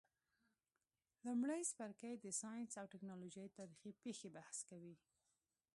[1.25, 4.95] لمړی څپرکی د ساینس او تکنالوژۍ تاریخي پیښي بحث کوي.